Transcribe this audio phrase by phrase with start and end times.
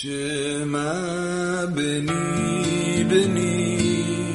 [0.00, 4.34] Shema beni beni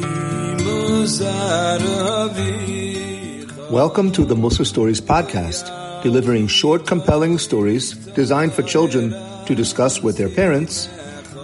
[3.71, 9.09] Welcome to the Musa Stories podcast, delivering short, compelling stories designed for children
[9.47, 10.87] to discuss with their parents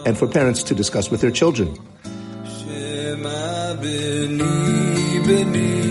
[0.06, 1.74] and for parents to discuss with their children.
[2.46, 5.82] Shema beni beni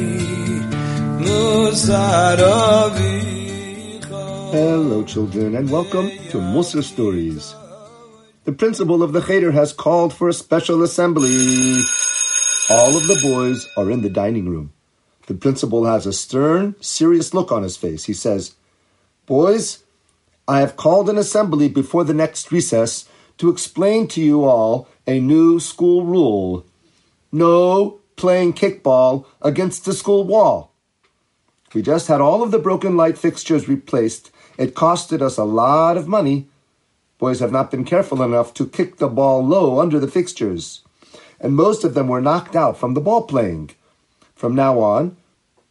[4.52, 7.56] Hello, children, and welcome to Musa Stories.
[8.50, 11.84] The principal of the Cheder has called for a special assembly.
[12.68, 14.72] All of the boys are in the dining room.
[15.28, 18.06] The principal has a stern, serious look on his face.
[18.06, 18.56] He says,
[19.24, 19.84] Boys,
[20.48, 23.08] I have called an assembly before the next recess
[23.38, 26.66] to explain to you all a new school rule.
[27.30, 30.72] No playing kickball against the school wall.
[31.72, 34.32] We just had all of the broken light fixtures replaced.
[34.58, 36.48] It costed us a lot of money.
[37.20, 40.80] Boys have not been careful enough to kick the ball low under the fixtures,
[41.38, 43.70] and most of them were knocked out from the ball playing.
[44.34, 45.18] From now on,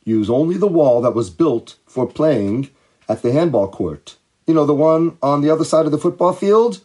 [0.04, 2.70] use only the wall that was built for playing
[3.10, 4.18] at the handball court.
[4.46, 6.82] You know, the one on the other side of the football field?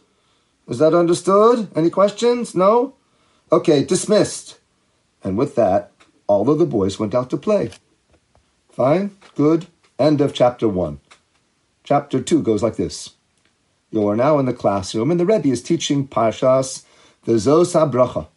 [0.67, 1.69] Is that understood?
[1.75, 2.55] Any questions?
[2.55, 2.95] No?
[3.51, 4.57] Okay, dismissed.
[5.23, 5.91] And with that,
[6.25, 7.69] all of the boys went out to play.
[8.71, 9.67] Fine, good.
[9.99, 11.01] End of chapter one.
[11.83, 13.11] Chapter two goes like this.
[13.91, 16.83] You are now in the classroom, and the Rebbe is teaching Parshas
[17.25, 18.27] V'Zos HaBracha.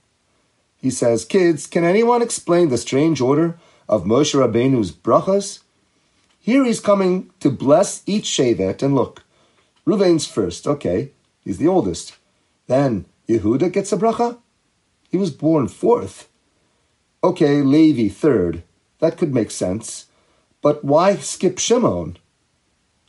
[0.76, 5.60] He says, Kids, can anyone explain the strange order of Moshe Rabbeinu's brachas?
[6.38, 9.24] Here he's coming to bless each Shevet, and look,
[9.86, 12.16] Ruvain's first, okay, he's the oldest.
[12.66, 14.38] Then Yehuda gets a bracha?
[15.10, 16.28] He was born fourth.
[17.24, 18.62] Okay, Levi third.
[19.00, 20.06] That could make sense.
[20.60, 22.18] But why skip Shimon?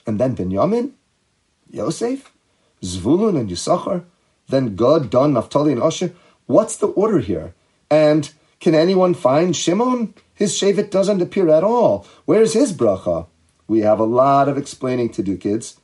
[0.08, 0.94] And then Binyamin?
[1.70, 2.32] Yosef?
[2.82, 4.04] Zvulun and Yisachar?
[4.48, 6.14] Then Gad, Dan, Naphtali, and Asher?
[6.48, 7.54] What's the order here?
[7.92, 10.14] And can anyone find Shimon?
[10.34, 12.08] His Shevet doesn't appear at all.
[12.26, 13.28] Where's his bracha?
[13.68, 15.80] We have a lot of explaining to do, kids.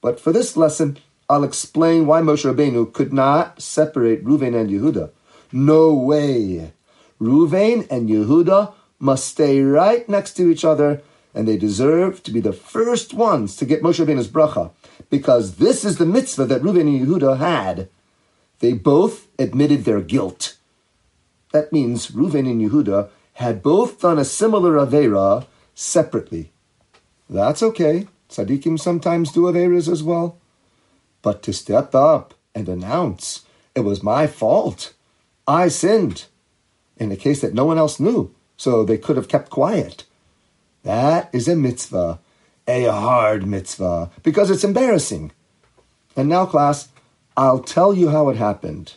[0.00, 0.98] But for this lesson,
[1.28, 5.10] I'll explain why Moshe Rabbeinu could not separate Ruvain and Yehuda.
[5.52, 6.72] No way.
[7.20, 11.02] Ruvain and Yehuda must stay right next to each other,
[11.34, 14.72] and they deserve to be the first ones to get Moshe Rabbeinu's bracha,
[15.10, 17.88] because this is the mitzvah that Ruvain and Yehuda had.
[18.60, 20.56] They both admitted their guilt.
[21.52, 26.52] That means Ruvain and Yehuda had both done a similar avera separately.
[27.28, 28.06] That's okay.
[28.28, 30.38] Tzaddikim sometimes do averas as well.
[31.22, 33.44] But to step up and announce,
[33.74, 34.92] it was my fault.
[35.46, 36.26] I sinned.
[36.96, 40.04] In a case that no one else knew, so they could have kept quiet.
[40.84, 42.20] That is a mitzvah,
[42.66, 45.32] a hard mitzvah, because it's embarrassing.
[46.16, 46.88] And now, class,
[47.36, 48.94] I'll tell you how it happened.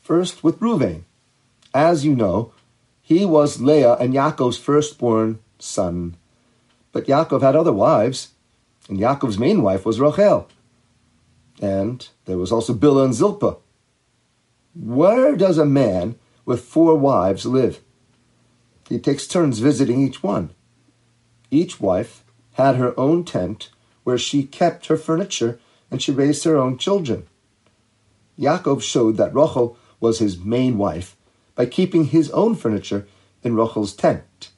[0.00, 1.04] First, with Ruvain.
[1.74, 2.52] As you know,
[3.02, 6.16] he was Leah and Yaakov's firstborn son.
[6.92, 8.30] But Yaakov had other wives,
[8.88, 10.48] and Yaakov's main wife was Rachel.
[11.60, 13.56] And there was also Bilhah and Zilpah.
[14.74, 17.80] Where does a man with four wives live?
[18.88, 20.50] He takes turns visiting each one.
[21.50, 22.21] Each wife
[22.52, 23.70] had her own tent
[24.04, 25.58] where she kept her furniture
[25.90, 27.26] and she raised her own children.
[28.38, 31.16] Yaakov showed that Rachel was his main wife
[31.54, 33.06] by keeping his own furniture
[33.42, 34.50] in Rachel's tent.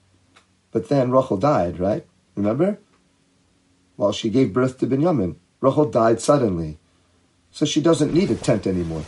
[0.71, 2.07] But then Rachel died, right?
[2.35, 2.79] Remember?
[3.97, 6.79] While she gave birth to Binyamin, Rachel died suddenly.
[7.51, 9.05] So she doesn't need a tent anymore.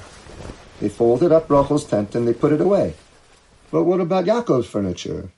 [0.81, 2.95] They folded up Rachel's tent and they put it away.
[3.71, 5.31] But what about Yaakov's furniture?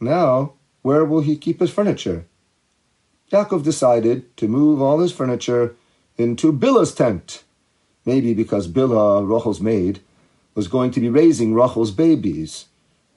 [0.00, 2.26] Now, where will he keep his furniture?
[3.32, 5.74] Yaakov decided to move all his furniture
[6.16, 7.42] into Bilhah's tent.
[8.04, 10.00] Maybe because Bilhah, Rachel's maid,
[10.54, 12.66] was going to be raising Rachel's babies,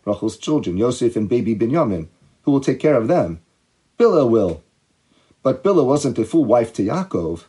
[0.06, 2.07] Rachel's children, Yosef and baby Binyamin.
[2.44, 3.41] Who will take care of them?
[4.00, 4.63] Bilhah will.
[5.44, 7.44] But Bilhah wasn't a full wife to Yaakov.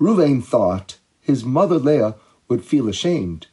[0.00, 2.14] Ruvain thought his mother Leah
[2.48, 3.46] would feel ashamed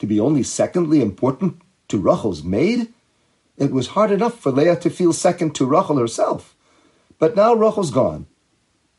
[0.00, 2.92] to be only secondly important to Rachel's maid.
[3.56, 6.56] It was hard enough for Leah to feel second to Rachel herself.
[7.22, 8.26] But now Rachel's gone.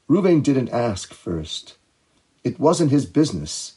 [0.10, 1.76] Ruvain didn't ask first.
[2.46, 3.74] It wasn't his business.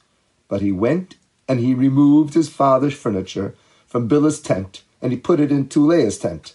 [0.46, 1.16] But he went
[1.48, 3.56] and he removed his father's furniture
[3.88, 6.54] from Bilhah's tent and he put it into Leah's tent.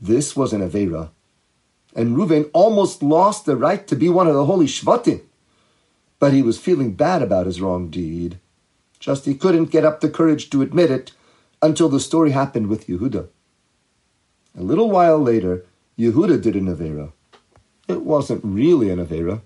[0.00, 1.10] This was an Avera.
[1.94, 5.20] And Reuven almost lost the right to be one of the holy Shvatim.
[6.18, 8.38] But he was feeling bad about his wrong deed.
[8.98, 11.12] Just he couldn't get up the courage to admit it
[11.60, 13.28] until the story happened with Yehuda.
[14.56, 15.66] A little while later,
[15.98, 17.12] Yehuda did an Avera.
[17.86, 19.42] It wasn't really an Avera.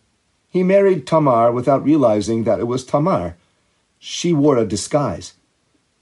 [0.48, 3.36] He married Tamar without realizing that it was Tamar.
[3.98, 5.34] She wore a disguise.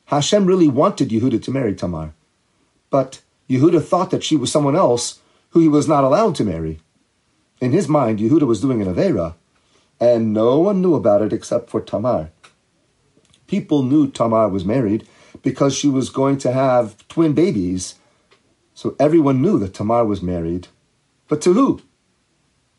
[0.06, 2.14] Hashem really wanted Yehuda to marry Tamar.
[2.90, 5.18] But Yehuda thought that she was someone else
[5.50, 6.78] who he was not allowed to marry.
[7.60, 9.34] In his mind, Yehuda was doing an Avera,
[9.98, 12.30] and no one knew about it except for Tamar.
[13.46, 15.06] People knew Tamar was married
[15.42, 17.94] because she was going to have twin babies.
[18.76, 20.68] So everyone knew that Tamar was married.
[21.28, 21.80] But to who?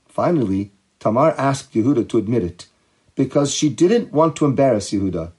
[0.07, 2.67] Finally, Tamar asked Yehuda to admit it
[3.15, 5.31] because she didn't want to embarrass Yehuda.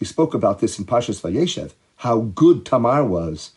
[0.00, 3.52] We spoke about this in Pashas Vayeshev, how good Tamar was.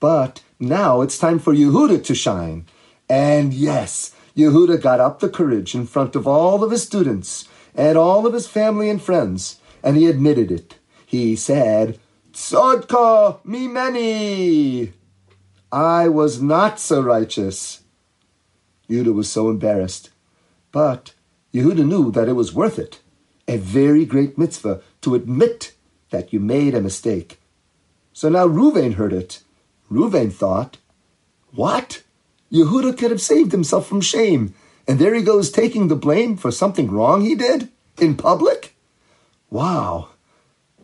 [0.00, 2.66] But now it's time for Yehuda to shine.
[3.08, 7.96] And yes, Yehuda got up the courage in front of all of his students and
[7.96, 10.74] all of his family and friends, and he admitted it.
[11.06, 12.00] He said,
[12.32, 14.92] Tzodka mimeni.
[15.72, 17.82] I was not so righteous.
[18.88, 20.10] Yehuda was so embarrassed.
[20.72, 21.14] But
[21.52, 23.00] Yehuda knew that it was worth it.
[23.48, 25.72] A very great mitzvah to admit
[26.10, 27.40] that you made a mistake.
[28.12, 29.42] So now Ruvain heard it.
[29.90, 30.78] Ruvain thought,
[31.52, 32.02] What?
[32.52, 34.54] Yehuda could have saved himself from shame,
[34.86, 37.68] and there he goes taking the blame for something wrong he did
[37.98, 38.76] in public?
[39.50, 40.10] Wow,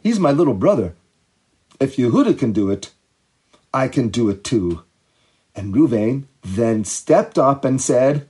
[0.02, 0.94] he's my little brother.
[1.80, 2.90] If Yehuda can do it,
[3.74, 4.82] I can do it too.
[5.54, 8.28] And Ruvain then stepped up and said,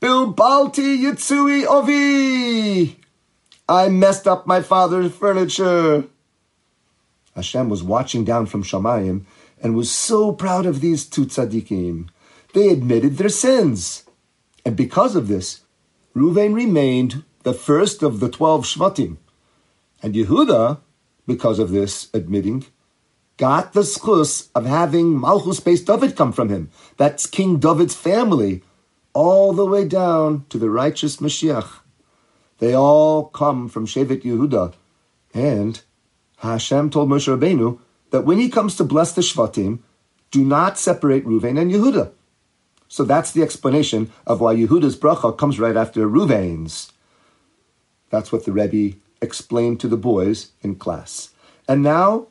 [0.00, 2.96] Bilbalti Yitsui Ovi!
[3.68, 6.04] I messed up my father's furniture.
[7.34, 9.24] Hashem was watching down from Shamayim
[9.60, 12.08] and was so proud of these two tzaddikim.
[12.54, 14.04] They admitted their sins.
[14.64, 15.60] And because of this,
[16.14, 19.18] Ruvain remained the first of the twelve Shvatim.
[20.02, 20.80] And Yehuda,
[21.26, 22.66] because of this admitting,
[23.38, 26.70] got the zchus of having Malchus Beis David come from him.
[26.98, 28.62] That's King David's family,
[29.14, 31.80] all the way down to the righteous Mashiach.
[32.58, 34.74] They all come from Shevet Yehuda.
[35.32, 35.80] And
[36.38, 37.78] Hashem told Moshe Rabbeinu
[38.10, 39.80] that when he comes to bless the Shvatim,
[40.30, 42.12] do not separate Ruvain and Yehuda.
[42.88, 46.92] So that's the explanation of why Yehuda's bracha comes right after Ruvain's.
[48.10, 51.30] That's what the Rebbe explained to the boys in class.
[51.68, 52.28] And now,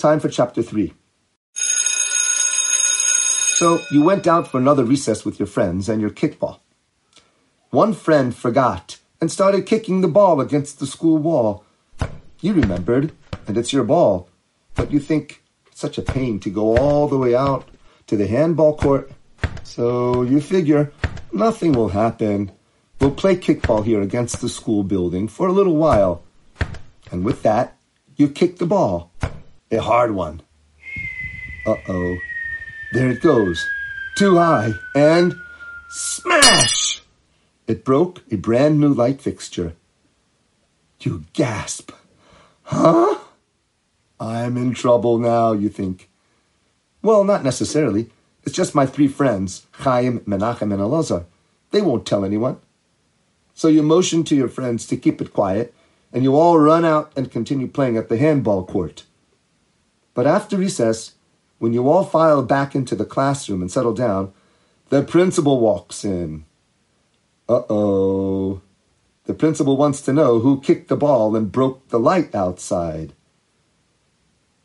[0.00, 0.92] time for chapter 3.
[3.54, 6.60] So you went out for another recess with your friends and your kickball.
[7.68, 11.64] One friend forgot and started kicking the ball against the school wall.
[12.40, 13.12] You remembered,
[13.46, 14.30] and it's your ball,
[14.74, 17.68] but you think it's such a pain to go all the way out
[18.06, 19.12] to the handball court
[19.62, 20.92] so you figure
[21.32, 22.50] nothing will happen.
[22.98, 26.22] We'll play kickball here against the school building for a little while.
[27.10, 27.76] And with that,
[28.16, 29.09] you kick the ball.
[29.72, 30.42] A hard one.
[31.64, 32.18] Uh oh.
[32.92, 33.64] There it goes.
[34.16, 34.74] Too high.
[34.94, 35.36] And
[35.88, 37.02] smash!
[37.68, 39.74] It broke a brand new light fixture.
[41.00, 41.92] You gasp.
[42.64, 43.18] Huh?
[44.18, 46.10] I'm in trouble now, you think.
[47.00, 48.10] Well, not necessarily.
[48.44, 51.26] It's just my three friends, Chaim, Menachem, and Elazar.
[51.70, 52.58] They won't tell anyone.
[53.54, 55.72] So you motion to your friends to keep it quiet,
[56.12, 59.04] and you all run out and continue playing at the handball court.
[60.14, 61.14] But after recess,
[61.58, 64.32] when you all file back into the classroom and settle down,
[64.88, 66.44] the principal walks in.
[67.48, 68.62] Uh oh.
[69.26, 73.12] The principal wants to know who kicked the ball and broke the light outside.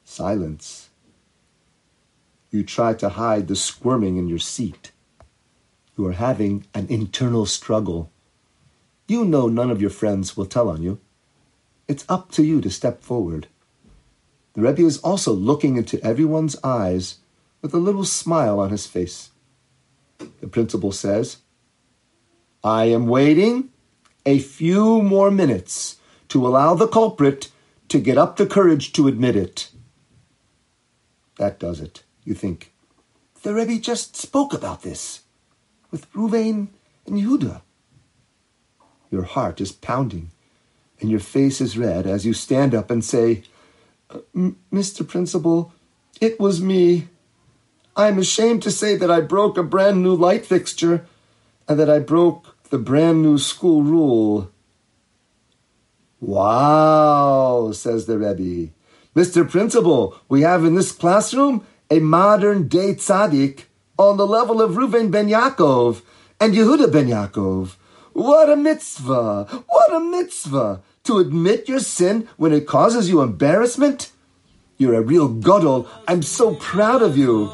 [0.03, 0.89] Silence.
[2.49, 4.91] You try to hide the squirming in your seat.
[5.97, 8.09] You are having an internal struggle.
[9.07, 10.99] You know none of your friends will tell on you.
[11.87, 13.47] It's up to you to step forward.
[14.55, 17.17] The Rebbe is also looking into everyone's eyes
[17.61, 19.31] with a little smile on his face.
[20.39, 21.37] The principal says,
[22.63, 23.69] I am waiting
[24.25, 25.97] a few more minutes
[26.29, 27.51] to allow the culprit
[27.89, 29.71] to get up the courage to admit it.
[31.37, 32.73] That does it you think.
[33.43, 35.21] The Rebbe just spoke about this
[35.91, 36.69] with Ruvain
[37.05, 37.61] and Yehuda.
[39.11, 40.31] Your heart is pounding
[40.99, 43.43] and your face is red as you stand up and say,
[44.35, 45.07] Mr.
[45.07, 45.73] Principal,
[46.21, 47.07] it was me.
[47.95, 51.05] I'm ashamed to say that I broke a brand new light fixture
[51.67, 54.51] and that I broke the brand new school rule.
[56.19, 58.71] Wow, says the Rebbe.
[59.15, 59.49] Mr.
[59.49, 63.65] Principal, we have in this classroom a modern day tzaddik
[63.97, 66.01] on the level of Reuven ben Yaakov
[66.39, 67.75] and Yehuda ben Yaakov.
[68.13, 69.45] What a mitzvah!
[69.67, 70.81] What a mitzvah!
[71.05, 74.11] to admit your sin when it causes you embarrassment?
[74.77, 75.87] You're a real godol.
[76.07, 77.49] I'm so proud of you.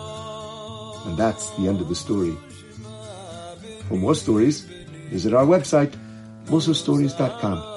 [1.06, 2.36] And that's the end of the story.
[3.88, 4.62] For more stories,
[5.12, 5.94] visit our website,
[6.46, 7.72] musastories.com.